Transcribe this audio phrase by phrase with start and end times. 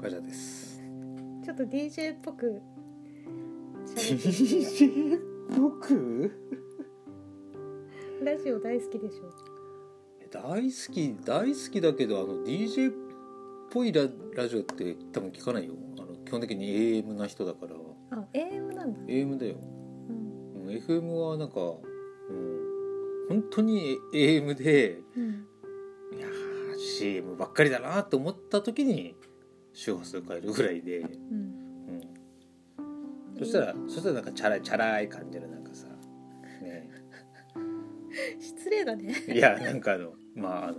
[0.00, 0.80] ガジャです。
[1.44, 2.62] ちょっと DJ っぽく
[3.84, 5.20] 喋って DJ
[5.58, 6.30] 僕
[8.22, 9.24] ラジオ大好きでしょ。
[10.30, 12.94] 大好き大好きだけどあの DJ っ
[13.72, 14.02] ぽいラ
[14.36, 15.74] ラジオって多分聞かないよ。
[15.98, 16.66] あの基本的に
[17.02, 17.74] AM な人だから。
[18.10, 19.56] あ AM なんだ、AM だよ、
[20.08, 20.66] うん。
[20.66, 25.46] うん、FM はなんか、うん、本当に AM でうん、
[26.16, 29.17] いやー CM ばっかりだなと思った時に
[29.78, 31.08] 周波数変えるぐらいで、うん、
[32.78, 35.86] うん、そしたらそしたらなんかチャラいチャラい感じのなんかさ
[36.60, 36.90] ね。
[38.40, 39.14] 失礼だね。
[39.28, 40.78] いやなんかあのまああの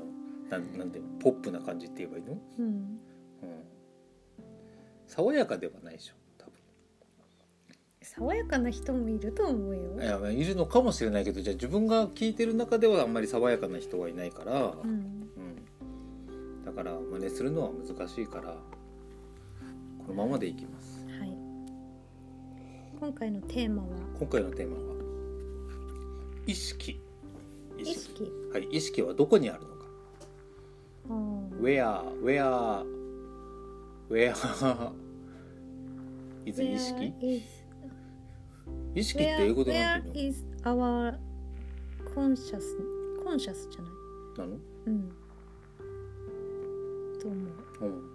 [0.49, 2.65] なんなんでポップな感じって言えばいいの、うん。
[2.65, 2.99] うん、
[5.07, 6.51] 爽やかではないでしょ多
[8.01, 9.93] 爽やかな人もいると思うよ。
[9.93, 14.89] 分いやまあいるのかもしれないけどじゃあ自分が聞いてる中ではあんまり爽やかな人はいないから、うん。
[14.89, 18.51] うん、だから真似するのは難しいから。
[18.51, 18.78] こ
[20.09, 21.05] のままでいきます。
[21.19, 21.29] はい。
[22.99, 23.89] 今回のテーマは？
[24.19, 24.81] 今回のテーマは
[26.45, 26.99] 意識。
[27.77, 28.31] 意識。
[28.51, 29.75] はい意識はどこにあるのか。
[31.61, 32.85] Where Where
[34.09, 34.33] Where
[36.45, 37.41] is 意識？Where
[38.95, 41.17] 意識って英語でなん Where ていう is our
[42.15, 42.59] conscious
[43.23, 43.91] conscious じゃない？
[44.39, 44.59] のなの？
[44.87, 45.09] うん。
[47.19, 47.35] と思
[47.81, 47.85] う。
[47.85, 47.87] う。
[47.89, 48.08] ん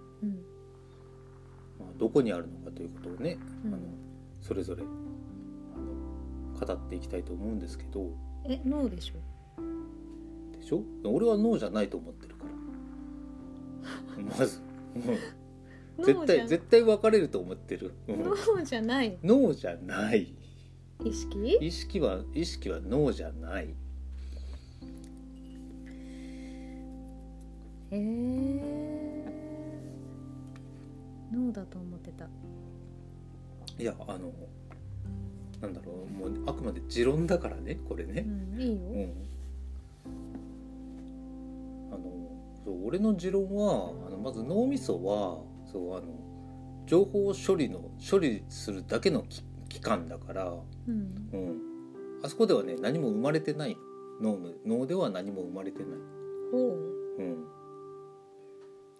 [1.97, 3.73] どこにあるのかということをね、うん。
[3.73, 3.83] あの
[4.41, 8.11] それぞれあの語っていきたいと思うんですけど。
[8.47, 9.15] え脳でしょ？
[10.57, 10.83] でしょ？
[11.05, 14.23] 俺はノーじゃないと思ってるから。
[14.39, 14.61] まず、
[14.95, 14.99] う
[16.01, 18.23] ん、絶対絶対分かれると思ってる、うん。
[18.23, 19.17] 脳じゃない。
[19.23, 20.33] ノーじゃない。
[21.03, 21.57] 意識？
[21.61, 23.73] 意識は意識はノーじゃない。
[27.91, 29.04] へえ
[31.47, 32.27] 脳だと思ってた。
[33.77, 34.31] いやあの
[35.61, 38.77] なんだろうもうあくまで持論だからねこれうね、んいいよ。
[38.77, 39.13] うん、
[41.93, 42.03] あの
[42.63, 45.41] そう俺の持論はあのまず脳みそは
[45.71, 46.03] そうあの
[46.85, 50.53] 情報処理の処理するだけのき器官だから、
[50.87, 51.29] うん。
[51.33, 51.61] うん、
[52.23, 53.75] あそこではね何も生まれてない
[54.21, 55.89] 脳む脳では何も生まれてない、
[56.51, 57.21] ほう。
[57.21, 57.45] うん、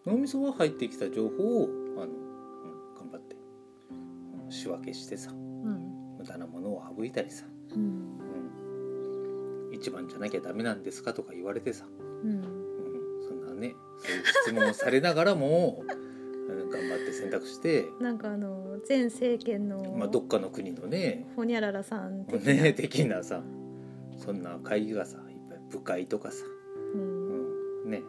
[0.05, 2.07] 脳みそは入ってきた情報をあの、
[4.49, 6.17] 仕分けしてさうん。
[6.17, 7.45] 無駄なものを省いたりさ、
[7.75, 7.81] うん。
[9.69, 11.85] うん、一番じゃなきゃダメなんですかとか言われてさ、
[12.23, 12.29] うん。
[12.29, 12.43] うん、
[13.27, 15.83] そんなねそういう質問をされながらも
[16.47, 22.53] うん頑張って選択して、なんかあの前政権のまあ、どっかの国のねほにゃららさん的な。
[22.53, 23.41] ね的なさ
[24.17, 26.45] そんな会議がさいっぱい部会とかさ、
[26.93, 28.03] ううんん、ね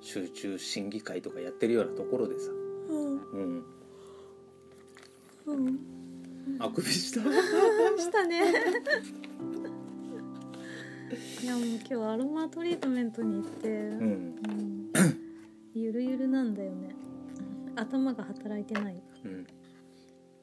[0.00, 3.64] 集中審議会とかやってるようなところでさ、うん、うん
[6.58, 8.42] あくびしたしたね。
[11.42, 14.00] いやもう今日アロマトリートメントに行って、うん。
[14.02, 14.90] うん。
[15.72, 16.96] ゆるゆるなんだよね。
[17.76, 19.00] 頭が働いてない。
[19.24, 19.46] うん。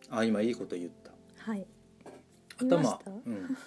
[0.09, 1.11] あ今いいこと言った。
[1.51, 1.67] はい。
[2.59, 3.11] 頭した？
[3.11, 3.57] うん、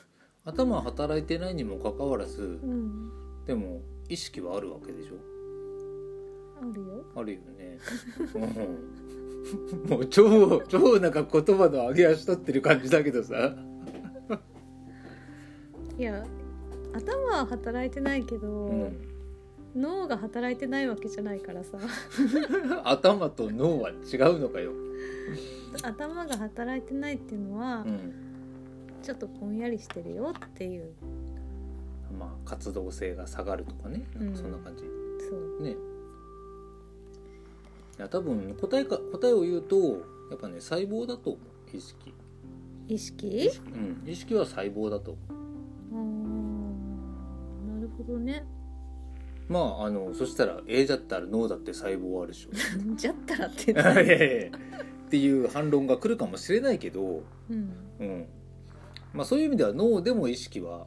[0.44, 3.10] 頭は働いてないにもかかわらずうん。
[3.44, 5.16] でも意識はあるわけでしょ？
[6.62, 7.04] あるよ。
[7.14, 7.78] あるよね。
[8.34, 9.25] うん
[9.88, 13.54] もう超超なんか言葉の上げ足取ってる感じだけどさ。
[15.98, 16.26] いや
[16.92, 18.98] 頭は働いてないけど、うん、
[19.74, 21.78] 脳が働いてないわけじゃないからさ
[22.84, 24.72] 頭と脳は違うのかよ。
[25.82, 28.12] 頭が働いてないっていうのは、うん、
[29.02, 30.92] ちょっとぼんやりしてるよっていう
[32.18, 34.06] まあ活動性が下がるとかね。
[34.14, 34.84] なんかそんな感じ。
[35.28, 35.76] そうね。
[37.98, 39.76] いや多分答えか答えを言うと
[40.30, 41.76] やっぱね細胞だと思う。
[41.76, 42.14] 意識。
[42.88, 43.50] 意識？
[43.74, 45.36] うん、意識は細胞だと思う。
[47.74, 48.44] なるほどね。
[49.48, 52.50] まああのそしたら A だったら脳だって細胞あるでしょ。
[52.96, 54.50] じゃったらって いやいやいや。
[55.06, 57.22] っていう反論が来るかもしれないけど。
[57.48, 57.70] うん。
[58.00, 58.26] うん。
[59.14, 60.86] まあ、そういう意味では脳でも意識は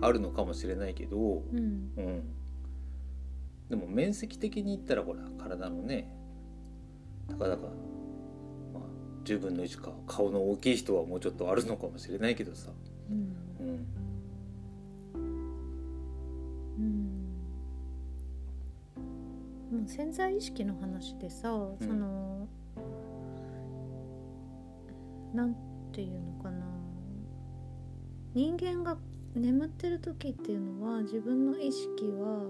[0.00, 1.90] あるのかもしれないけど、うん。
[1.96, 2.22] うん、
[3.68, 6.08] でも面積的に言ったらほら体のね
[7.28, 7.62] たかだか、
[8.74, 8.82] まあ、
[9.24, 12.70] 10分の1か顔の大きい人はもうちょっとあるのかもしれないけどさ、
[13.10, 13.36] うん。
[13.60, 13.86] うん、
[16.78, 16.84] うん。
[19.78, 22.48] もう潜在意識の話でさ、その
[25.34, 25.54] なん
[25.92, 26.64] ていうのかな。
[28.34, 28.96] 人間が
[29.34, 32.42] 眠ってる時っていうのは自分の意識は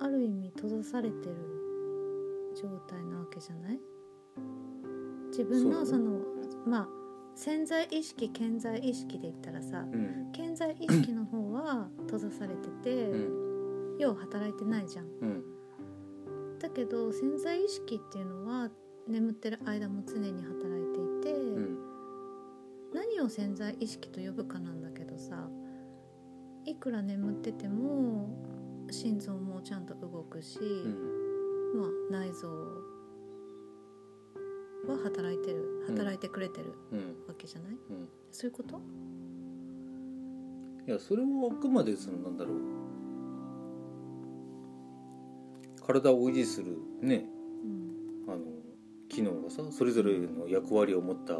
[0.00, 1.53] ある意味閉ざされてる
[2.54, 3.80] 状態なわけじゃない？
[5.28, 6.20] 自分のその
[6.66, 6.88] まあ
[7.34, 10.32] 潜在意識潜在意識で言ったらさうん。
[10.34, 13.16] 潜在意識の方は閉ざされてて、う
[13.96, 13.98] ん。
[13.98, 15.06] 要は働いてないじゃん。
[15.06, 15.44] うん。
[16.58, 18.70] だけど潜在意識っていうのは
[19.08, 20.86] 眠ってる間も常に働い
[21.22, 21.78] ていて、うん。
[22.94, 25.48] 何を潜在意識と呼ぶかなんだけどさ
[26.64, 28.28] いくら眠ってても
[28.90, 31.23] 心臓もちゃんと動くし、うん
[31.74, 32.48] まあ、内臓
[34.86, 36.98] は働いてるうん働いてくれてるうん。
[37.28, 38.08] わけじゃない、うん。
[38.30, 38.80] そういうこと？
[40.86, 42.56] いやそれはあくまでそのなんだろう。
[45.86, 47.26] 体を維持するね。
[47.64, 47.66] う
[48.30, 48.32] ん。
[48.32, 48.42] あの
[49.08, 51.38] 機能がさそれぞれの役割を持った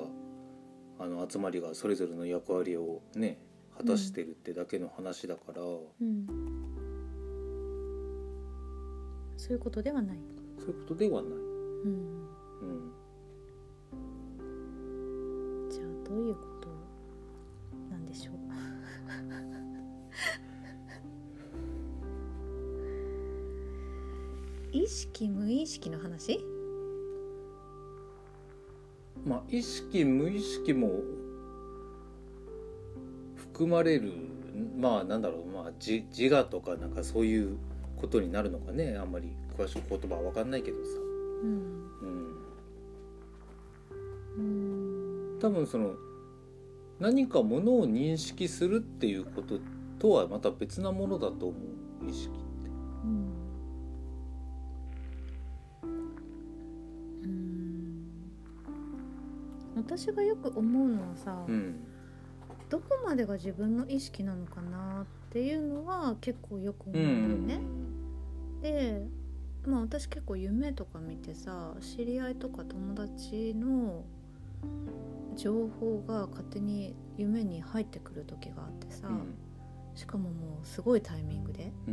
[0.98, 3.38] あの集まりがそれぞれの役割をね
[3.76, 6.26] 果たしてるってだけの話だから、うん
[9.44, 10.18] そういうことではない、
[10.58, 11.32] そういうことではない。
[11.32, 11.38] うん、
[12.62, 12.90] うん、
[15.70, 16.68] じゃあどういうこと
[17.90, 18.36] なんでしょう？
[24.78, 26.42] 意識無意識の話？
[29.26, 31.02] まあ意識無意識も
[33.36, 34.10] 含まれる
[34.78, 37.58] まあなんだろうまあ自自我とかなんかそういう
[38.00, 40.90] ことになるのかねあんまり詳しく言葉は分かんないけどさ、
[41.42, 41.84] うん。
[44.36, 45.38] うん、うん。
[45.40, 45.94] 多分その
[47.00, 49.58] 何かものを認識するっていうこと
[49.98, 51.58] とはまた別なものだと思
[52.02, 52.38] う意識って。
[53.04, 53.32] うん。
[57.22, 58.06] うん。
[59.76, 61.76] 私がよく思うのはさ、うん。
[62.70, 67.83] どこまでが自分の意識なのかなっていうのは結構よく思ううんだよんね。
[68.64, 69.06] で
[69.66, 74.04] まあ私結構夢とか見てさ知り合いとか友達の
[75.36, 79.34] 情報が勝手に夢に入ってくる時があってさ、うん。
[79.94, 81.90] しかももうすごいタイミングでう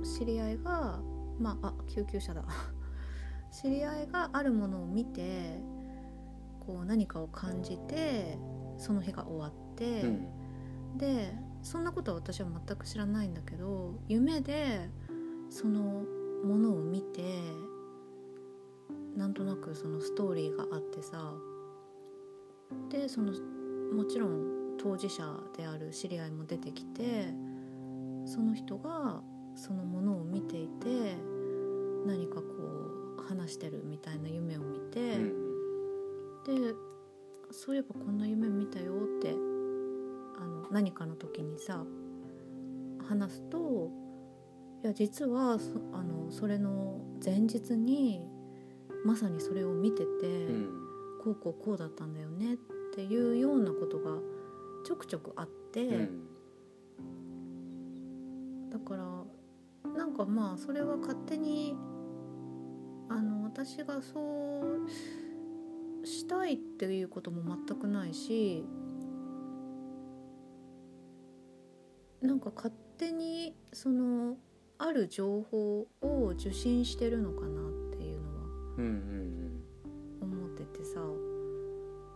[0.00, 0.02] ん。
[0.02, 1.00] 知り合いが
[1.38, 2.44] まああ救急車だ。
[3.52, 5.60] 知り合いがあるものを見て
[6.60, 8.38] こう何かを感じて
[8.78, 10.28] その日が終わって、うん。
[10.96, 14.88] でそんなことは私は全く知らないんだけど夢で
[15.50, 16.04] その
[16.44, 17.22] ものを見て
[19.16, 21.34] なんとなくそのストーリーがあってさ
[22.88, 23.32] でその
[23.92, 25.24] もちろん当事者
[25.56, 27.26] である知り合いも出てきて
[28.24, 29.20] その人が
[29.54, 31.16] そのものを見ていて
[32.06, 32.42] 何かこ
[33.18, 35.16] う話してるみたいな夢を見て。
[35.16, 35.50] うん
[36.44, 36.74] で
[37.50, 41.84] そういえばこんな夢見たよってあの何かの時にさ
[43.08, 43.90] 話すと
[44.82, 48.22] いや実はそあのそれの前日に
[49.04, 50.80] まさにそれを見てて、うん。
[51.22, 52.56] こうこうこうだったんだよねっ
[52.94, 54.16] ていうようなことが
[54.86, 56.26] ちょくちょくあって、うん。
[58.70, 59.04] だから
[59.92, 61.76] なんかまあそれは勝手に
[63.10, 64.88] あの私がそう
[66.06, 68.64] したいっていうことも全くないし
[72.22, 74.38] なんか勝手にその
[74.82, 77.52] ある情報を受信してるのかなっ
[77.92, 78.44] ていうのは
[80.22, 81.00] 思っててさ。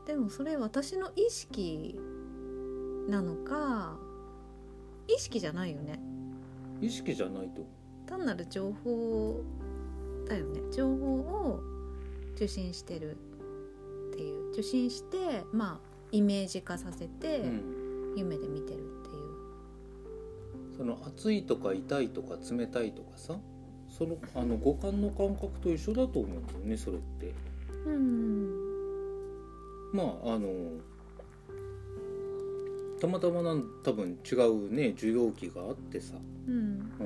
[0.06, 1.98] でもそれ私の意識
[3.08, 3.98] なのか
[5.08, 6.00] 意識じゃないよね。
[6.78, 7.64] うん意識じゃないと。
[8.06, 9.42] 単なる情報
[10.26, 10.60] だよね。
[10.72, 11.60] 情報を
[12.34, 13.16] 受信してる
[14.12, 14.50] っていう。
[14.52, 18.14] 受信してまあイメージ化させてうん。
[18.16, 18.84] 夢で見てる
[20.76, 23.36] その熱いとか痛いとか冷たいとかさ
[23.88, 27.32] そのあの五感の感覚と一緒だと思うんだよねそれって。
[27.86, 28.74] うん
[29.92, 30.48] まああの
[33.00, 36.14] たまたまなん多分違うね受容器があってさ、
[36.48, 36.54] うん。
[36.54, 37.04] う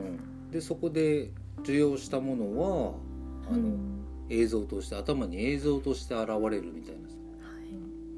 [0.48, 2.94] ん、でそこで受容したものは
[3.50, 4.04] あの、うん。
[4.30, 7.68] 映像として頭に映像として現れるみたいなさ、はい。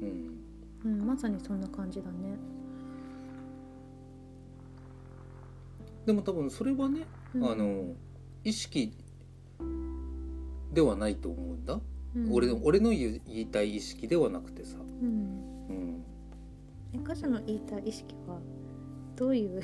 [0.01, 0.37] うん、
[0.83, 2.37] うん、まさにそんな感じだね、
[6.05, 7.01] でも多分それはね、
[7.35, 7.51] うん。
[7.51, 7.93] あの
[8.43, 8.93] 意識
[10.73, 11.79] ではないと思うんだ、
[12.15, 12.33] うん。
[12.33, 15.67] 俺の俺の言いたい意識ではなくてさ、うん。
[15.69, 16.03] うん、
[16.93, 18.39] え歌手の言いたい意識は
[19.15, 19.61] どういう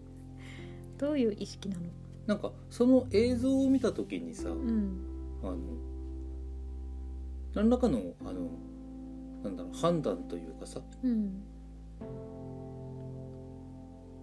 [0.98, 1.82] どういう意識なの？
[2.26, 5.00] なんかその映像を見た時にさ、うん。
[5.42, 5.58] あの
[7.54, 8.50] 何らかのあの
[9.42, 11.42] なんだろう判断というかさ、うん。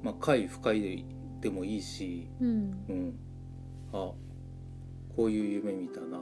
[0.03, 1.05] まあ、快不快で
[1.43, 2.47] でもいいし、うん。
[2.87, 3.13] うん、
[3.91, 4.13] あ
[5.13, 6.21] こういう夢見たな。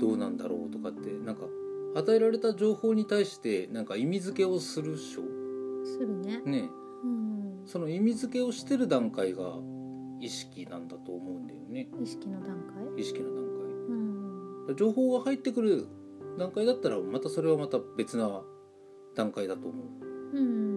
[0.00, 1.42] どうなんだろうとかってなんか
[1.94, 5.22] 与えられた情報に対してなんか意味付けをするっしょ。
[5.84, 6.40] するね。
[6.46, 6.70] ね。
[7.04, 7.62] うん。
[7.66, 9.58] その意味付けをしてる段階が
[10.20, 11.88] 意識なんだと思うんだよね。
[12.02, 12.56] 意識の段
[12.96, 13.02] 階？
[13.02, 13.94] 意識の段う
[14.64, 14.66] ん。
[14.68, 15.86] 階情報が入ってくる
[16.38, 18.42] 段階だったらまたそれはまた別な
[19.14, 19.82] 段階だと思
[20.32, 20.40] うんう。
[20.40, 20.71] うん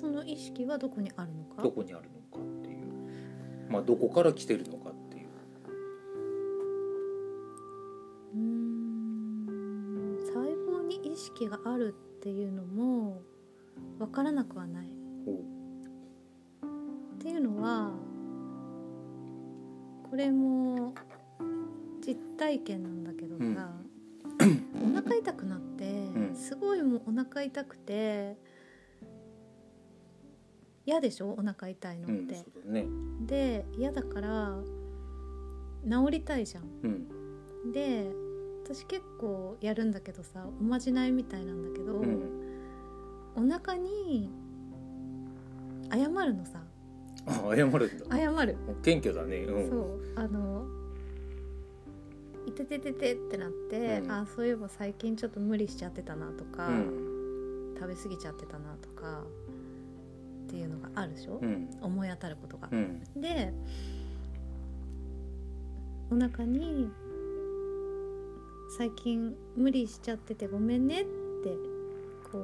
[0.00, 1.62] その意識はどこにあるのか？
[1.62, 2.78] どこにあるのかっていう。
[3.68, 5.26] まあどこから来てるのかっていう。
[8.34, 13.20] うーん細胞に意識があるっていうのも
[13.98, 14.86] 分からなくはない。
[14.86, 14.90] っ
[17.18, 17.92] ていうのは
[20.08, 20.94] これも
[22.00, 23.70] 実体験なんだけどさ、
[24.82, 26.34] お腹痛くなって、ん。
[26.34, 28.38] すごいもうお腹痛くて
[30.86, 31.30] 嫌でしょ？
[31.38, 32.86] お腹痛いのうんって、そうだね。
[33.20, 34.58] で嫌だから
[35.84, 36.64] 治りたいじゃん。
[36.82, 36.88] う
[37.68, 37.72] ん。
[37.72, 38.10] で
[38.64, 42.22] 私結構やるんだけどさおまじないみたいなんだけど、うん。
[43.36, 44.30] お腹に
[45.92, 46.62] 謝るのさ。
[47.26, 48.16] あ謝るんだ。
[48.16, 48.56] 謝る。
[48.82, 49.38] 謙虚だね。
[49.38, 49.68] うん。
[49.68, 50.00] そう。
[50.16, 50.66] あの
[52.46, 54.10] 「いてててて」ってなって、うん。
[54.10, 57.74] あそういえば最近ちょっと無理しちゃってたなとか、うん。
[57.78, 59.24] 食べ過ぎちゃってたなとか
[60.50, 61.70] っていうのがあるでしょ、うん。
[61.80, 62.68] 思い当たることが。
[62.72, 63.00] うん。
[63.16, 63.52] で
[66.10, 66.90] お腹に
[68.76, 71.10] 「最近無理しちゃっててごめんね」って
[72.32, 72.38] こ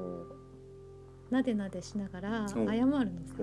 [1.30, 2.94] うなでなでしながら謝うんるの
[3.26, 3.34] さ。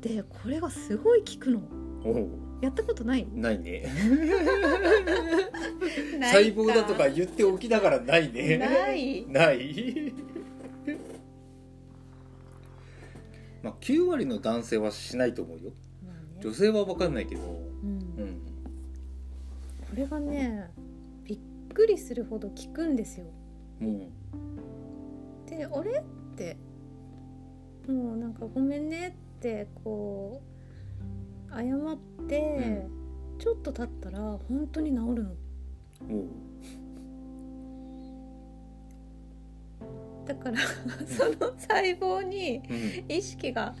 [0.00, 1.60] でこれがすごい効くの。
[2.62, 3.28] やったことない？
[3.34, 3.84] ないね。
[6.22, 8.56] 細胞だとか言っておきながらないね。
[8.56, 9.26] ない。
[9.28, 10.14] ない
[13.62, 15.72] まあ9割の男性はしないと思うよ。
[16.06, 16.40] まあね。
[16.40, 17.42] 女性は分かんないけど。
[17.42, 17.90] うん。
[17.90, 18.40] うん。
[19.88, 20.70] これがね
[21.24, 21.38] びっ
[21.74, 23.26] くりするほど効くんですよ。
[23.80, 24.10] も
[25.46, 26.56] であれって
[27.86, 30.42] もうなんかごめんねってこ
[31.50, 32.86] う謝って、
[33.38, 35.30] ちょっと経ったら本当に治るの。
[40.28, 40.58] だから
[41.06, 42.62] その細胞に
[43.08, 43.74] 意識が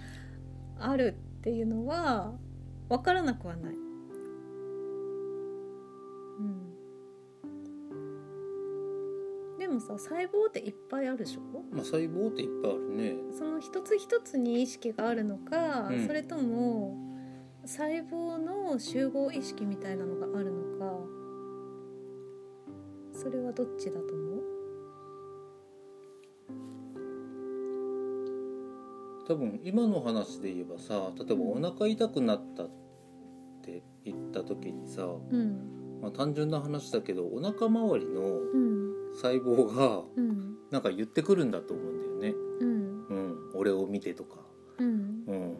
[0.80, 2.32] あるっていうのは
[2.88, 3.74] 分からなくはない。
[6.38, 6.72] うん、
[9.58, 11.40] でもさ細胞っていっぱいあるでしょ？
[11.70, 13.14] まあ細胞っていっぱいあるね。
[13.36, 16.06] その一つ一つに意識があるのか、うん。
[16.06, 16.96] それとも
[17.66, 20.96] 細胞の集合意識みたいなのがあるのか
[23.12, 24.27] それはどっちだと思う？
[29.28, 32.70] 多分今の話で言えばさ例えばお腹痛くなったっ
[33.62, 36.00] て言った時にさ、うん。
[36.00, 38.88] まあ、単純な話だけどお腹周りのうん。
[39.14, 40.56] 細胞がうん。
[40.70, 42.38] なんか言ってくるんだと思うんだよね。
[42.60, 43.06] うん。
[43.06, 44.36] うん、俺を見てとか、
[44.78, 45.24] うん。
[45.26, 45.56] うん、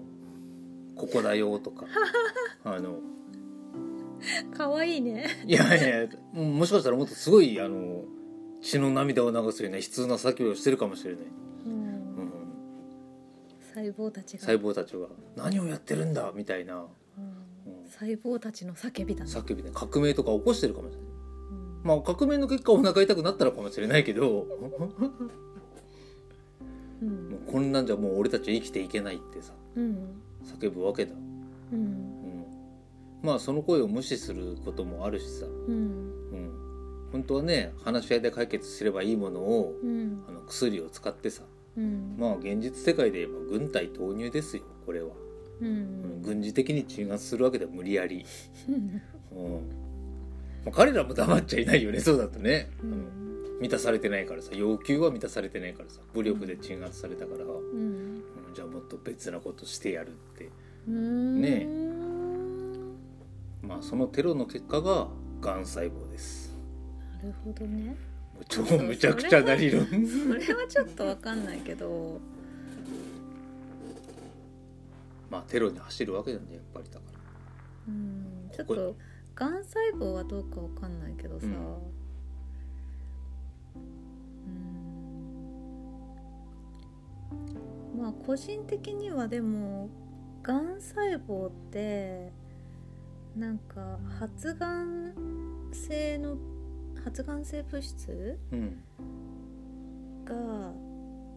[0.94, 1.86] ここだよとか。
[2.64, 3.00] あの。
[4.54, 5.26] かわいいね。
[5.46, 8.04] いやいやももしかしたらもっとすごいあの
[8.60, 11.24] 血の涙を流すような悲痛な叫びをしてるかもしれない、
[13.78, 15.06] 細胞たちが、細胞たちが
[15.36, 16.82] 何をやってるんだみたいな、うん。
[16.82, 16.86] う
[17.86, 17.88] ん。
[17.88, 21.08] 細胞たちの叫びだね、叫びで革命とか起こしてるかもしれない。
[21.08, 21.80] うん。
[21.84, 24.46] まあ革命の結果お腹痛くなったのかもしれないけど。
[27.02, 27.30] うん。
[27.30, 30.20] もうこんなんじゃもう俺たち生きていけないってさうん。
[30.60, 31.12] 叫ぶわけだ、
[31.72, 31.78] うん。
[31.78, 32.44] うん、
[33.22, 35.74] まあその声を無視することもあるしさ、うん。
[36.32, 40.24] うん、本当はね話し合いで解決すればいいものをうん。
[40.28, 41.44] あの薬を使ってさ
[41.78, 42.16] うん。
[42.18, 45.08] まあ現実世界で言えば軍隊投入ですよこれは、
[45.60, 46.18] ううん。
[46.18, 48.24] ん軍事的に鎮圧するわけでは無理やり、
[48.68, 48.74] うん。
[48.74, 49.52] うん。
[50.64, 52.92] まあ、彼らも黙っちゃいないよねそうだとね、ううん。
[52.92, 57.52] ん満たされてないからさ要求は満たされてないからさ武力で鎮圧されたから、うん。
[57.52, 58.54] うん。
[58.54, 60.48] じゃあもっと別なことしてやるって。
[60.88, 61.40] うん。
[61.40, 61.66] ね
[63.62, 65.08] まあそのテロの結果が
[65.40, 66.56] がん細胞です。
[67.20, 67.96] なるほどね
[68.48, 69.92] 超むちゃくちゃな理論そ
[70.34, 72.20] れはちょっとわかんないけど。
[75.30, 77.18] まあテロに走るわけなんだやっぱりだから。
[77.88, 78.96] うんちょっこと
[79.34, 81.52] がん細胞はどうかわかんないけどさ、うん。
[81.54, 81.54] う
[87.96, 88.00] ん。
[88.02, 89.88] まあ個人的にはでも
[90.42, 92.32] がん細胞って
[93.36, 95.12] なんか発がん
[95.72, 96.36] 性の
[97.08, 98.38] 発がん性物質？
[98.52, 98.84] うん。
[100.24, 100.34] が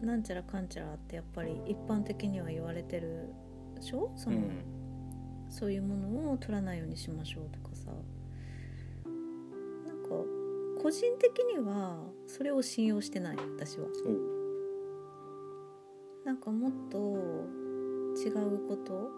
[0.02, 3.32] なんちゃらかんちゃらってやっぱり一般的には言われてる
[3.74, 4.12] でしょ？
[4.16, 4.50] そうの、ん。
[5.48, 7.90] そういうものを取らないようにしましょうとかさ。
[9.06, 10.10] なんか
[10.82, 13.86] 個人的にはそれを信用してない私は。
[16.24, 16.98] なんかもっと
[18.20, 19.10] 違うこと？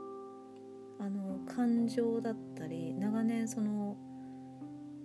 [1.01, 3.97] あの感情だったり長年その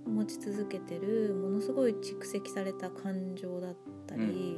[0.10, 3.75] 持ち続けてるものすごい蓄積された感情だっ
[4.08, 4.58] たり、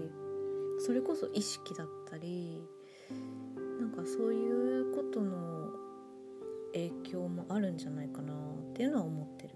[0.80, 2.62] それこそ意識だったり
[3.80, 5.70] なんかそういうことの
[6.74, 9.56] 影響もあるんじゃないかなっていうのは思ってる。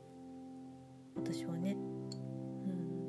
[1.16, 1.72] 私はね。
[1.72, 3.06] うん。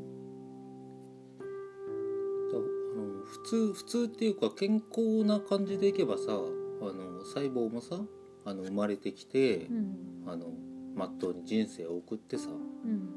[3.24, 8.00] 普通普通っていうか健康な感じでいけばさあの細胞もさ
[8.44, 9.96] あの生まれてきてう、ん。
[10.26, 10.46] あの
[10.94, 12.75] まっとうに人生を送ってさうん、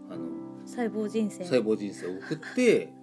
[0.10, 0.26] あの
[0.66, 1.44] 細胞人生。
[1.44, 2.94] 細胞人生を送って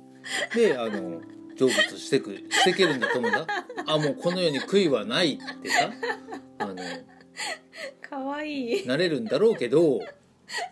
[0.54, 1.20] であの
[1.56, 3.46] 成仏してくしていけるんだと思うんだ。
[3.86, 5.90] あもうこの世に悔いはないってさ。
[6.58, 6.76] あの
[8.00, 8.86] かわいい。
[8.86, 10.00] なれるんだろうけど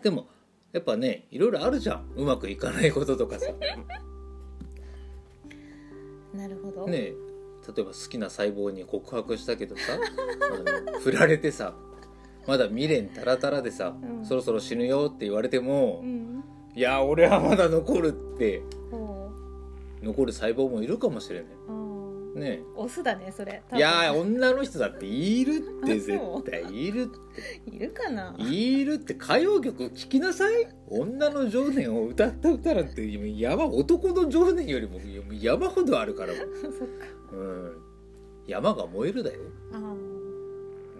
[0.03, 0.27] でも
[0.73, 2.11] やっぱねいろいろあるじゃん。
[2.15, 3.47] うまくいかないこととかさ。
[6.33, 7.15] なるほど、ねえ
[7.65, 11.73] 例えば好きな細胞に告白したけどさあの振られてさ
[12.47, 14.25] まだ未練タラタラでさ、うん。
[14.25, 16.43] そろそろ死ぬよって言われても、うん。
[16.75, 18.61] いや俺はまだ残るって
[18.91, 19.31] ほ
[20.03, 21.47] 残る細胞もいるかもしれない。
[22.35, 22.61] ね。
[22.75, 23.63] オスだねそれ。
[23.71, 26.19] えいやー女の人だっているって絶
[26.51, 27.09] 対いる
[27.65, 28.31] いるかな？
[28.31, 29.13] っているって。
[29.13, 30.67] 歌謡曲聴きなさい。
[30.89, 33.09] 女の情念を歌った歌なんて
[33.39, 34.99] 山男の情念よりも
[35.31, 36.45] 山ほどあるからもう。
[36.61, 37.05] そっか。
[37.31, 37.77] うん。
[38.47, 39.39] 山が燃えるだよ。
[39.71, 39.79] ああ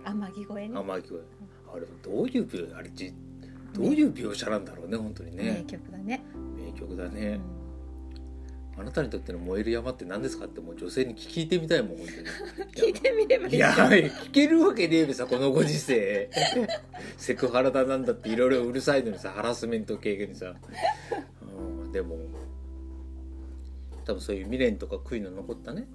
[0.05, 0.79] 天城越えね。
[0.79, 1.19] 天城
[1.73, 3.13] あれどういう描あれじ
[3.73, 6.23] どういう描写なんだろうね本当に名ね曲だね、
[6.55, 7.41] 名曲だうねん、
[8.77, 12.71] あなたにとっての燃える山って何ですかってもう女性に聞いてみたいもん本当に。
[12.71, 16.29] 聞いてみればいいいや聞けるわけねえべさこのご時世。
[17.17, 20.55] セクハラだなんだっていろいろうるさいのにさハラスメント経験にさ、
[21.41, 22.17] うん、でも
[24.05, 25.87] 多分そういう未練とか悔いの残ったね。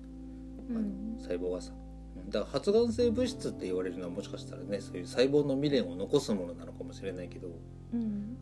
[0.69, 1.17] うん。
[1.19, 1.73] 細胞がさ
[2.29, 7.49] だから発がん性物質って言われるのはもしかしたらねそういう細胞の未練を残すものなのかもしれないけど、
[7.93, 8.01] うん。
[8.01, 8.37] うん、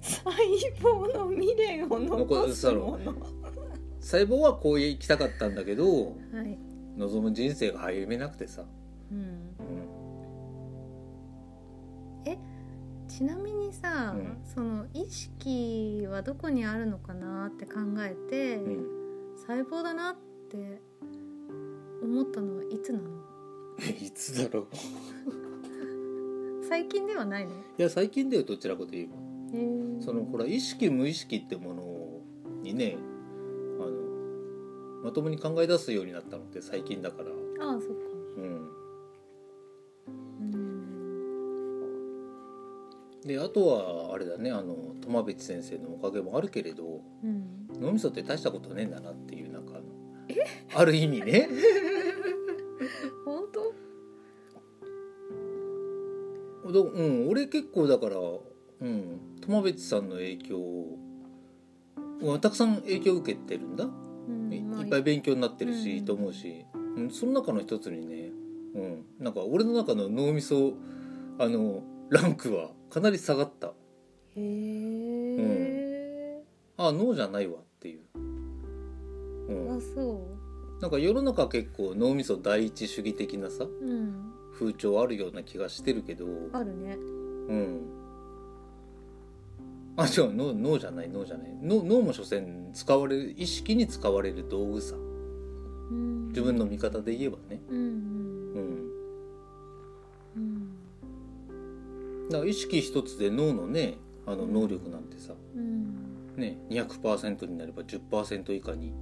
[0.00, 0.30] 細
[0.80, 3.14] 胞の未練を残すもの。
[4.00, 5.90] 細胞はこう生きたかったんだけどは
[6.42, 6.58] い、
[6.96, 8.64] 望む人生が歩めなくてさ、
[9.10, 9.22] うん、う
[12.30, 12.38] ん、
[13.10, 14.38] ちなみにさ、うん。
[14.44, 18.86] その意識はどこにあるのかなって考えて、うん、
[19.36, 20.16] 細胞だなっ
[20.50, 20.80] て
[22.02, 23.08] 思ったのはいつなの？
[24.00, 24.66] いつだろう？
[26.68, 27.52] 最近ではないの？
[27.52, 29.16] いや最近だよどちらかといえば。
[30.00, 32.20] そのほら意識無意識ってもの
[32.62, 32.96] にね
[33.80, 33.90] あの
[35.02, 37.30] まともに考え出すようになったのって最近だから、
[37.66, 37.94] ああそっか。
[38.36, 38.68] うん、
[40.38, 40.80] うん。
[43.26, 47.66] であとはあれだねあの苫別先生のおかげもあるけれどうん。
[47.80, 49.49] 脳みそって大したことねえんだなっていう
[50.74, 51.48] ある意味ね。
[53.24, 53.72] 本当？
[56.72, 60.98] どうん、俺結構だからうん苫別さんの影響を
[62.20, 63.84] うんたくさん影響を受けてるんだ。
[63.84, 66.04] うんまあいいっぱい勉強になってるし、うん。
[66.04, 66.64] と思うし、
[66.96, 68.30] うん、その中の一つにね、
[68.74, 70.74] うん、なんか俺の中の脳みそ
[71.38, 73.68] あのランクはかなり下がった。
[73.68, 73.72] へ
[74.36, 76.42] え、
[76.76, 77.58] あ脳じゃないわ
[79.54, 80.26] う、うあん、そ
[80.80, 84.32] なんか世の中結構脳みそ第一主義的なさううん。
[84.58, 86.26] 風潮あるような気がしてるけど。
[86.52, 86.94] あるね。
[86.94, 87.80] うん。
[89.96, 91.48] あ違う脳脳じゃない脳じゃない。
[91.62, 94.96] 脳脳も所詮使われる意識に使われる道具さ。
[94.96, 96.28] うん。
[96.28, 97.60] 自分の見方で言えばね。
[97.68, 97.80] うんう
[98.60, 98.90] ん。
[100.36, 102.28] うん。
[102.28, 103.94] だから意識一つで脳のね
[104.26, 106.36] あの能力なんてさ、うん。
[106.36, 108.92] ね、200%になれば10%以下に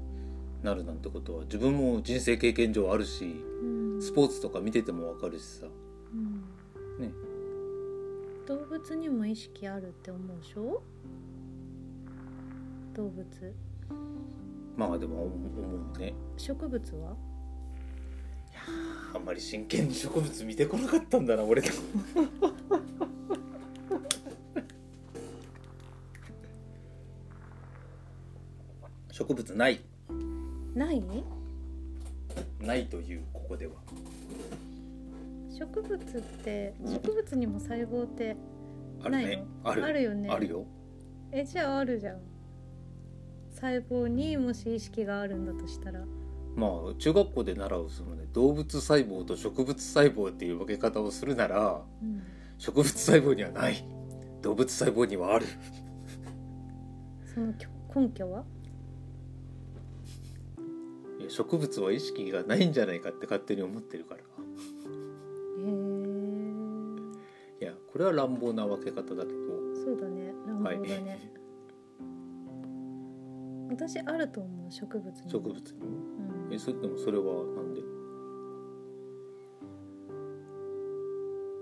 [0.63, 3.25] なるなんてことは自分も人生経験上あるし
[3.63, 3.65] う
[3.99, 4.03] ん。
[4.03, 5.67] スポーツとか見てても分かるしさ。
[6.13, 7.05] うん。
[7.05, 7.13] ね。
[8.47, 10.83] 動物にも意識あるって思うでしょ？
[12.95, 13.27] 動物。
[14.77, 15.35] まあでも思
[15.97, 16.15] うね。
[16.37, 17.17] 植物は？
[19.15, 21.63] あんまり真剣に植物見てこなかったんだな俺
[29.11, 29.81] 植物ない
[30.75, 31.03] ない？
[32.61, 33.73] ないというここでは。
[35.51, 38.37] 植物って植物にも細胞って
[39.03, 39.23] あるね。
[39.25, 39.45] ないの？
[39.65, 39.85] ある。
[39.85, 40.29] あるよね。
[40.31, 40.65] あるよ。
[41.33, 42.21] えじゃああるじゃん。
[43.55, 46.05] 細胞にもし意識があるんだとしたら。
[46.55, 52.23] まあ中学校で習うその、ね、動物細胞と植物細胞っていう分け方をするならうん。
[52.59, 53.85] 植物細胞にはない。
[54.43, 55.47] 動物細胞にはある。
[57.35, 57.53] その
[57.95, 58.45] 根拠は？
[61.29, 64.21] 植物は意識がないんじゃないかって勝手に思ってるから。
[67.61, 69.39] いやこれは乱暴な分け方だけど。
[69.85, 70.33] そうだね。
[70.47, 71.19] 乱暴だね、はい。
[73.71, 75.31] 私あると思う植物に。
[75.31, 75.81] 植物に？
[75.81, 75.85] う
[76.51, 76.55] ん。
[76.55, 77.83] えそでもそれはなんで？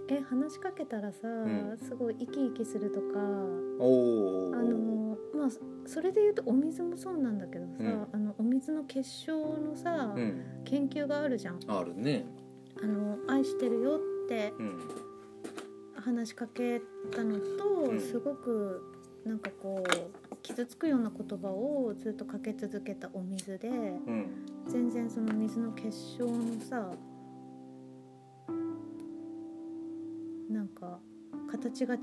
[0.08, 1.76] え話しかけたらさ、ん。
[1.78, 3.18] すごい生き生きするとか
[3.78, 5.48] おおあのまあ
[5.86, 8.08] それで言うとお水もそうなんだけどさ、うん。
[8.12, 10.62] あのお水の結晶のさ、うん。
[10.64, 11.60] 研究があるじゃん。
[11.66, 12.26] あるね。
[12.82, 14.78] あの愛してるよってうん。
[15.96, 18.00] 話しかけたのと、うん。
[18.00, 18.82] すごく
[19.24, 24.46] なんかこう傷つくような言葉をずっとかけ続けたお水でうん。
[24.68, 26.90] 全然その水の結晶のさ
[30.56, 30.98] なんか
[31.50, 32.00] 形が違っ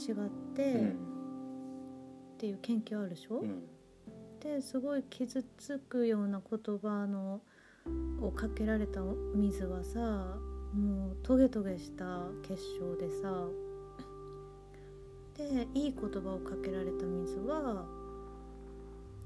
[0.56, 0.89] て、うん。
[0.89, 3.63] っていう研究あるでしょ、うん。
[4.39, 7.42] ですごい傷つくような言葉の
[8.22, 9.02] をかけられた
[9.36, 10.00] 水はさ
[10.74, 13.48] もうトゲトゲした結晶でさ
[15.36, 17.86] でいい言葉をかけられた水は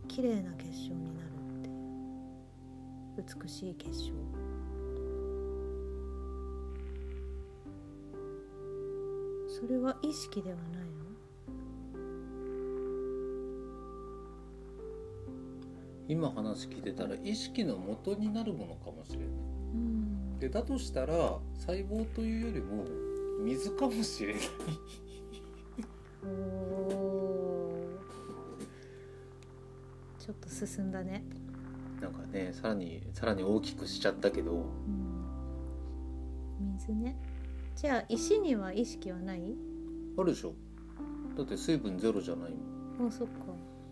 [0.08, 1.28] 綺麗な結晶になる
[1.60, 1.78] っていう。
[3.44, 4.14] 美しい結晶
[9.60, 10.88] それは意識ではないの？
[16.08, 19.28] 今話聞いてたら意識の元になるものかもしれない。
[19.28, 19.32] う
[19.78, 20.38] ん。
[20.38, 22.86] でだとしたら細胞というよりも
[23.44, 24.44] 水かもしれない。
[30.20, 31.24] ちょっと進んだね、
[32.00, 34.52] なんかねさらにさらに大きくしちゃったけど。
[34.52, 34.58] う
[36.64, 37.16] ん、水ね
[37.78, 39.56] じゃあ石には意識はない？
[40.18, 40.54] あるでしょ。
[41.38, 42.50] だって水分ゼロじゃない
[42.98, 43.08] もん。
[43.08, 43.34] あそっか。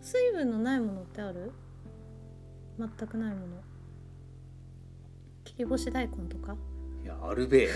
[0.02, 1.52] 水分のないものってある？
[2.76, 3.62] 全くないもの。
[5.44, 6.56] 切り干し大根とか？
[7.04, 7.68] いやあるべ。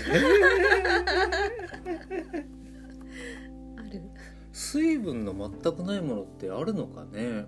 [3.77, 4.01] ある。
[4.51, 7.45] 水分の全くないものってあるのかね？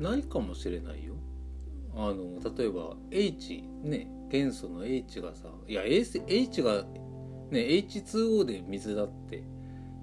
[0.00, 1.11] ないかもしれないよ
[1.94, 6.84] あの例えば H ね元素の H がさいや H が
[7.50, 9.44] ね H2O で水だって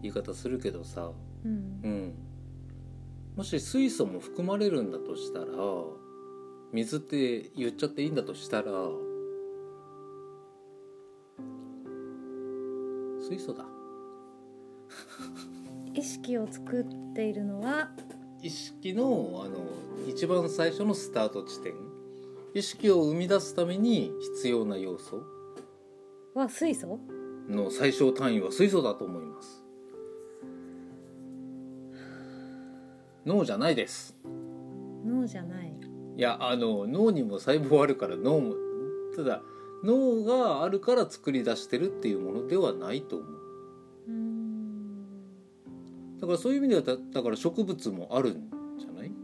[0.01, 1.11] 言い方するけどさ
[1.45, 1.79] うん。
[1.83, 2.13] うん。
[3.35, 5.45] もし水素も含まれるんだとしたら
[6.73, 8.71] 水って言っちゃっていいんだとしたら
[13.21, 13.65] 水素だ。
[15.93, 17.89] 意識を作っているのは
[18.41, 19.65] 意識のあの
[20.07, 21.73] 一番最初のスタート地点
[22.53, 25.21] 意識を生み出すために必要な要素
[26.33, 26.99] は水素？
[27.49, 29.65] の最小単位は水素だと思います。
[33.25, 34.15] 脳じゃないです。
[35.05, 35.73] 脳じゃない。
[36.15, 38.53] いやあの脳にも細胞あるから脳も
[39.15, 39.41] ただ
[39.83, 43.38] 脳があるから作り出してるっていうものではないと思う
[46.29, 49.07] からそういう意味ではだだから植物もあるんじゃない？
[49.07, 49.15] うん。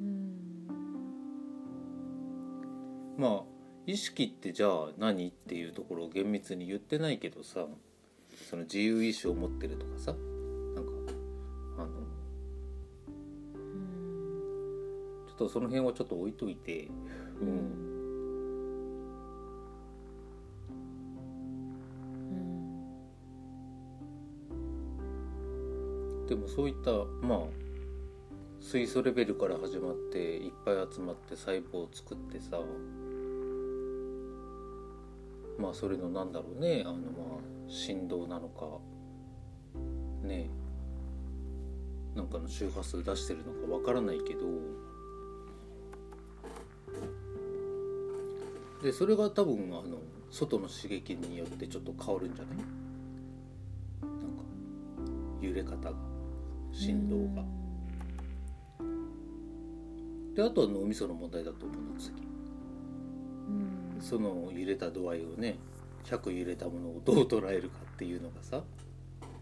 [0.00, 0.02] う
[3.16, 3.16] ん。
[3.18, 3.42] まあ
[3.86, 7.66] 意識ってじゃあ何っていうところを厳密に言ってないけどさ
[8.50, 10.90] その自由意志を持ってるとかさなんか
[11.78, 11.88] あの
[13.56, 15.26] うん。
[15.28, 16.88] ちょっとその辺はちょっと置いといて。
[17.40, 17.93] うん
[26.28, 26.90] でもそういった
[27.26, 27.38] まあ
[28.60, 32.58] 水素レベルから始まっていっぱい集まって細胞を作ってさ
[35.58, 36.98] まあそれのなんだろうねあのま
[37.36, 38.66] あ振動なのか
[40.26, 40.48] ね
[42.14, 44.40] なんかの周波数出してるのかわからないけど
[48.82, 49.98] でそれが多分あの
[50.30, 52.56] 外の刺激によってちょっと変わるんじゃない？
[52.60, 52.70] なん
[54.20, 54.42] か
[55.40, 56.13] 揺れ方が。
[56.74, 57.46] 振動が。
[60.34, 62.12] であとは脳みその問題だと思うの次。
[63.48, 63.50] う
[63.98, 64.00] ん。
[64.00, 65.56] その揺れた度合いをね
[66.04, 68.62] 100揺れたものをどう捉えるかっていうのがさ。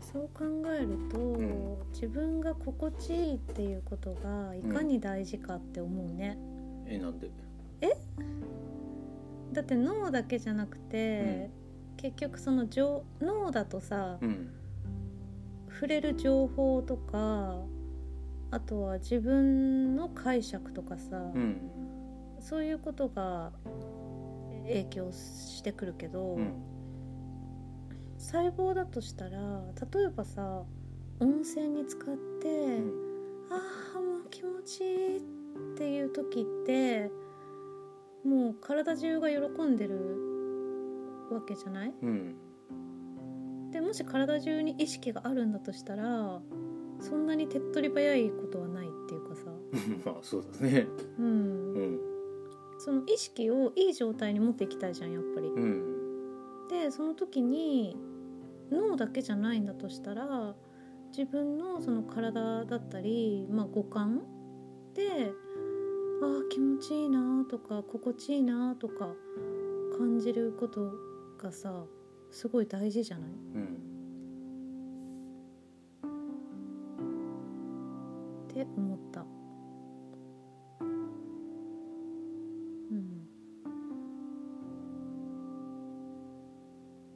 [0.01, 1.79] そう考えると、ん。
[1.95, 6.37] 自分が心地いいっていうことがいかに大事かって思うね、
[6.87, 7.31] えなんで？
[9.53, 11.51] だって脳だけじゃなくて、
[11.97, 14.51] 結局その情脳だとさうん
[15.83, 17.57] 触れる情報とか
[18.53, 21.61] あとは自分の解釈とかさ、うん
[22.39, 23.51] そういうことが
[24.65, 26.53] 影響してくるけど、うん。
[28.17, 29.31] 細胞だとしたら
[29.93, 30.63] 例えばさ
[31.21, 32.93] 温泉に使って、うん。
[33.51, 33.61] あ
[33.97, 35.21] あもう気持ちいいっ
[35.77, 37.11] ていう時って
[38.25, 40.17] もう体中が喜んでる
[41.33, 41.95] わけじゃない？
[42.03, 42.37] うん
[43.73, 46.41] でもし体中に意識があるんだとしたら
[47.01, 49.51] そんなに手っ取り早いことはないっていうかさ、
[50.07, 50.87] まあそうだね。
[51.19, 51.75] うん。
[51.75, 52.01] うん。
[52.79, 55.49] その意識をいい状態に持っていきたいじゃんやっぱり。
[55.49, 56.69] うん。
[56.69, 57.97] でその時に
[58.71, 60.55] 脳だけじゃないんだとしたら
[61.17, 64.23] 自分のその体だったり、まあ、五感
[64.95, 65.33] で
[66.23, 69.11] あー気持ちいいなとか心地いいなとか
[69.99, 70.93] 感じること
[71.37, 71.85] がさ
[72.33, 73.29] すごい大事じゃない？
[73.55, 73.63] うん。
[78.51, 79.25] って思った。
[82.91, 83.29] うん。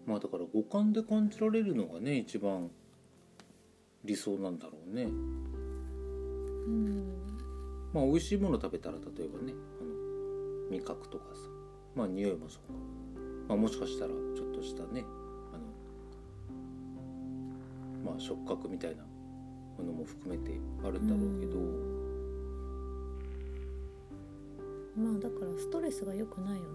[0.06, 2.70] まあだから五感で感じられるのがね一番
[4.04, 5.04] 理想なんだろうね。
[5.04, 5.08] う
[6.70, 7.14] ん。
[7.92, 9.90] まあ美味しいもの食べたら例えばねあの
[10.70, 11.40] 味覚とかさ。
[11.94, 12.78] まあ匂いもそうか、
[13.48, 15.04] まあ、もしかしたらちょっとしたね
[15.52, 15.58] あ
[18.06, 19.04] のまあ触覚みたいな
[19.78, 21.58] ものも含めてあるんだろうけど、
[24.96, 26.66] まあだからストレスが良くないよね。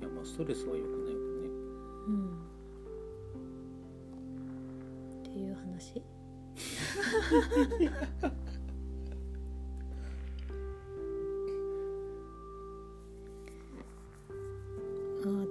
[0.00, 1.48] いやまあストレスは良くないもんね。
[2.08, 2.38] うん。
[5.22, 6.02] っていう話？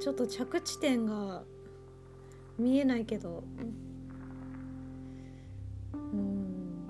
[0.07, 1.43] ちょっと着地点が
[2.57, 3.43] 見えないけど。
[5.93, 6.87] うん。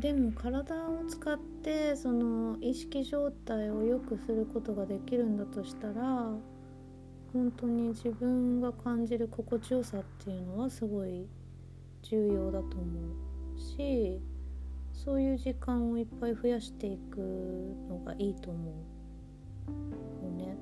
[0.00, 6.32] でも体を使ってその意識状態を良くすることができるんだとしたら
[7.34, 11.26] 本当に自分が感じる心地よさっていうのはすごい
[12.00, 12.84] 重要だと思
[13.56, 14.22] うし
[14.94, 17.18] そういう時間をいっぱい増やしていく
[17.90, 18.93] のがいいと思う。
[19.72, 20.46] よね。
[20.46, 20.56] ね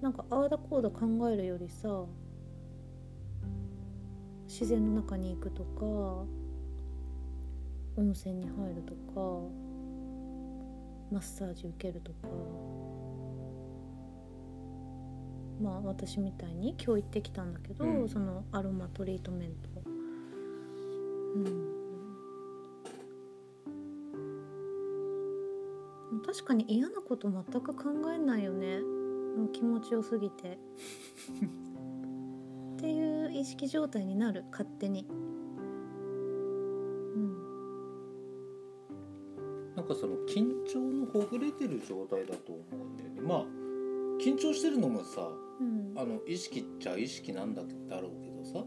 [0.00, 2.04] なんかああだこうだ考えるよりさ
[4.46, 5.84] 自然の中に行くとか
[7.96, 9.20] 温泉に入るとか
[11.10, 12.28] マッサージ受けるとか。
[15.60, 18.08] まあ私みたいに今日行ってきたんだけど、うん。
[18.08, 19.68] そのアロマトリートメント。
[21.36, 21.71] うん
[26.24, 28.80] 確かに嫌なこと全く考えないよね。
[29.36, 30.58] もう気持ちよすぎて。
[32.76, 34.44] っていう意識状態になる。
[34.50, 35.06] 勝手に。
[35.08, 35.12] う
[37.18, 37.36] ん。
[39.76, 43.20] なんかその緊張のほぐれてる状態だと思うんだよね。
[43.20, 43.46] まあ
[44.20, 45.28] 緊張してるのもさ
[45.60, 45.92] うん。
[45.96, 48.64] あの意識っちゃ意識なんだだろうけどさ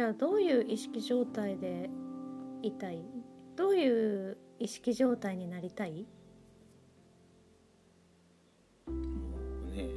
[0.00, 1.90] じゃあどういう意識状態で
[2.62, 3.04] いたい？
[3.54, 6.06] どういう意識状態になりたい？
[8.88, 9.90] ね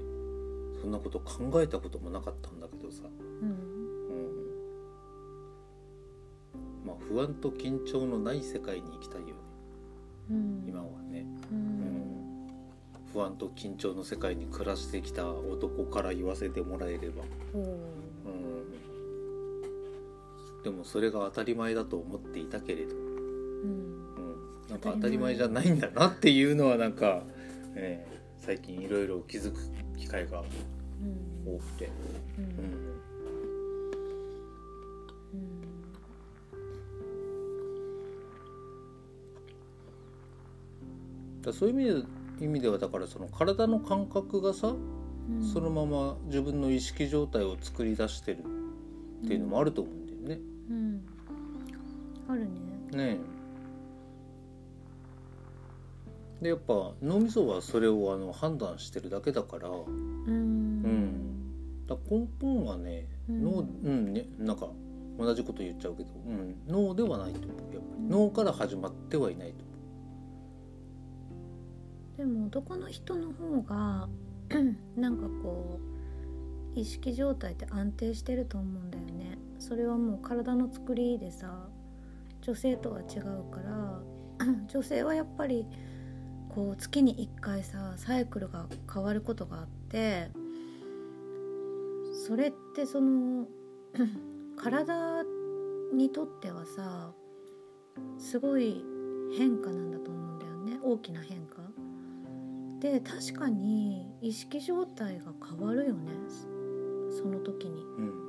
[0.82, 3.48] そんなこと考えたこともなかったんだけどさ、うん。
[3.48, 3.52] う
[6.58, 9.34] ん、まあ不安と緊張のない世界に行きたいよね。
[10.32, 10.66] うん。
[10.68, 11.60] 今はね、ううん。
[11.62, 12.50] ん、
[13.14, 17.58] 不安と緊張の世界に暮らしてきた男から言わせてもらえれば、う。
[17.58, 18.03] ん、
[20.64, 23.02] でもそれが当たり前だと思っていたけれど、うん。
[23.02, 24.26] う
[24.68, 27.24] ん、なんか当たり前じゃないんだなっていうのはなんか、
[27.76, 28.14] えー
[28.46, 29.58] 最近いろいろ気づく
[29.98, 31.90] 機会がうん多くて、
[32.38, 32.44] うん。
[32.44, 32.48] う
[41.38, 42.06] ん、だそういう意味
[42.40, 44.76] で意味ではだからその体の感覚がさ、
[45.30, 45.42] うん。
[45.42, 48.40] そのまま自分の意識状態を作り出してる
[49.24, 49.94] っていうのもあると思う。
[50.70, 51.02] うん。
[52.28, 52.48] あるね。
[52.92, 53.20] ね
[56.42, 56.44] え。
[56.44, 59.86] でやっぱ脳みそはそれをあの判断してるだけだから、うん。
[60.28, 63.44] うん、だ根本はねうん。
[63.44, 64.68] 脳、うんね、なんか
[65.18, 68.04] 同じこと言っちゃうけど、うん、脳ではないと思うやっぱり。
[68.10, 69.74] 脳から始まってはいないと
[72.18, 74.08] でも男の人の方が
[74.96, 75.80] なんかこ
[76.76, 81.70] う意識状態って安定してると思うんだよねそれはもう体の作りでさ
[82.42, 84.02] 女性とは違うから
[84.68, 85.66] 女性はやっぱり
[86.50, 90.32] こう月に1回さサイクルが変わることがあって
[92.28, 93.48] それってその
[94.62, 95.24] 体
[95.94, 97.14] にとってはさ
[98.18, 98.84] すごい
[99.38, 100.80] 変化なんだと思うんだよね。
[100.84, 101.62] 大きな変化。
[102.80, 106.12] で確かに意識状態が変わるよね。
[107.10, 107.82] その時に。
[107.82, 108.23] うん。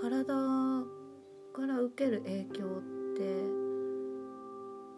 [0.00, 0.24] 体
[1.54, 3.44] から受ける影響って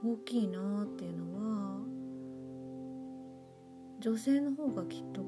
[0.04, 1.80] 大きいなっていうのは
[4.00, 5.22] 女性の方がきっと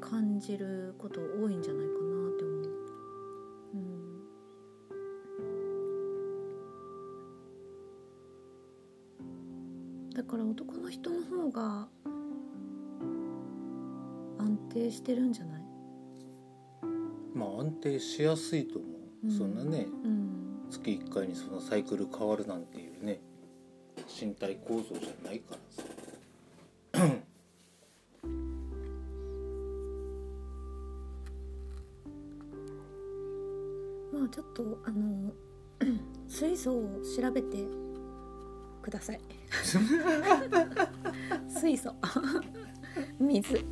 [0.00, 2.68] 感じること多いんじゃないかなって思う。
[3.74, 4.08] うん
[10.14, 11.88] だから男の人の方が
[14.38, 15.62] 安定してるんじゃない、
[17.58, 19.30] 安定しやすいと思う、うん。
[19.36, 23.20] そんなねうん、月1回にそのサイクル変わるなんていうね
[24.20, 25.82] 身体構造じゃないからさ。
[34.12, 35.32] まあちょっとあの
[36.28, 37.66] 水素を調べて
[38.82, 39.20] ください。
[41.48, 41.92] 水素。
[43.18, 43.64] 水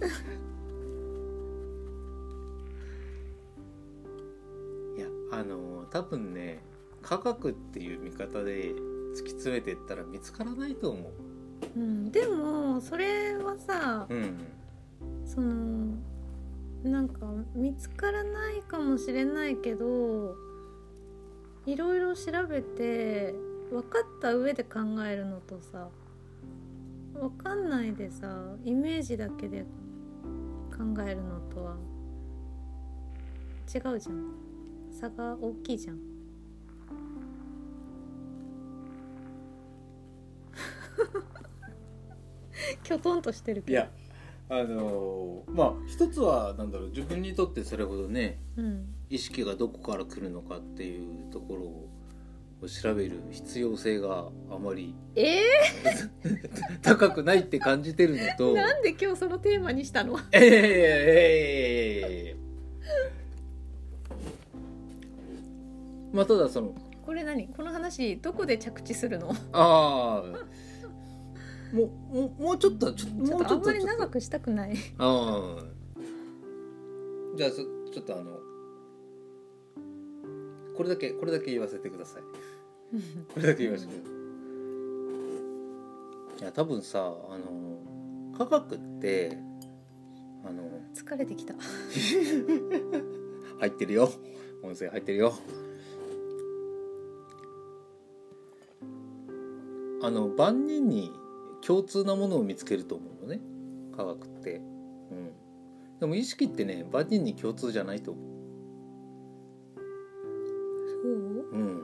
[5.91, 6.61] 多分ね
[7.03, 8.73] 科学っていう見方で
[9.15, 11.11] 突き詰めていったら見つからないと思
[11.77, 11.79] う。
[11.79, 14.39] ん、でもそれはさううん。
[15.25, 15.97] その
[16.85, 20.37] なんか見つからないかもしれないけど
[21.67, 23.35] いろいろ調べて
[23.71, 25.89] 分かった上で考えるのとさ
[27.15, 28.29] 分かんないでさ
[28.65, 29.65] イメージだけで
[30.71, 31.77] 考えるのとは
[33.75, 34.46] 違うじゃん
[34.97, 35.99] 差が大きいじゃん。
[42.83, 43.73] きょとんとしてるけど。
[43.73, 43.91] いや
[44.49, 51.89] あのまあ一つはなんだろう自分にとってそれほどねうん意識がどこから来るのかっていうところを
[52.69, 55.41] 調べる必要性があまりえ
[56.81, 58.55] 高くないって感じてるのー、と。
[58.55, 60.17] なんで今日そのテーマにしたの？
[60.33, 60.51] ええええ
[62.31, 62.46] ええ
[66.17, 66.75] まあただその
[67.05, 67.47] これ何？
[67.49, 69.37] この話どこで着地するの？
[69.53, 74.75] ああもうもうもうちょっとちょちょっとあんまりちょっと長くしたくない。
[74.97, 75.63] ああ
[77.37, 77.57] じゃあそ
[77.93, 78.39] ちょっとあの
[80.75, 82.23] これだけこれだけ言わせてください。
[83.35, 84.11] これだけ言わせてくださ
[86.39, 86.41] い。
[86.41, 89.37] いや多分さあの科学って
[90.47, 90.63] あの
[90.95, 91.55] 疲れてきた。
[93.61, 94.11] 入ってるよ。
[94.63, 95.35] 音声入ってるよ
[100.07, 101.11] あの万人に
[101.67, 103.41] 共通なものを見つけると思うのね。
[103.97, 104.61] 科学って、
[105.11, 105.33] うん、
[105.99, 108.25] でも意識ってね万人に共通じゃないと思う。
[111.03, 111.59] そう？
[111.59, 111.83] うん、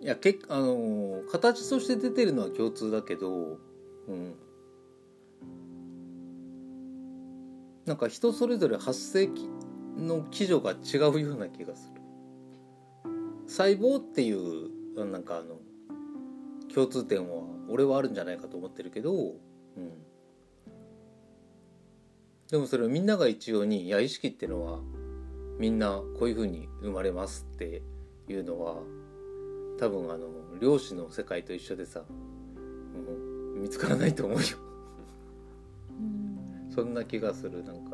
[0.00, 3.58] いやけあのー形として出てるのは共通だけど、
[4.08, 4.34] うん、
[7.86, 9.48] なんか人それぞれ発生期
[9.96, 12.00] の基準が違うような気がする。
[13.46, 15.60] 細胞っていうなんかあの
[16.74, 19.34] 共通点は俺はあるんじゃないかと思ってるけど、うん、
[22.50, 24.80] でもそれをみんなが一様にいや意識ってのは
[25.58, 27.82] みんなこういうふうに生まれますって
[28.28, 28.76] いうのは
[29.78, 30.28] 多分あの
[30.60, 34.44] 漁師の世界と一緒でさ、うん、見つからないと思うよ。
[35.90, 36.72] うん。
[36.74, 37.91] そんな気がするなんか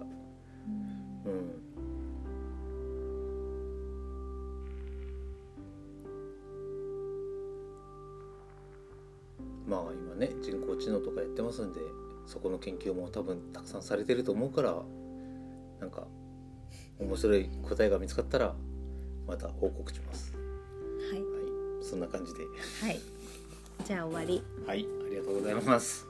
[11.58, 11.80] ますんで
[12.26, 14.76] そこの研究も多分たくさんされてると思うから
[15.80, 16.06] なんか
[17.00, 18.54] 面白い答えが見つかったら
[19.26, 20.32] また報告します。
[21.12, 22.40] はい、はい、そんな感じで。
[22.82, 23.00] はい。
[23.84, 24.42] じゃあ終わり。
[24.66, 26.06] はい、ありがとうございます。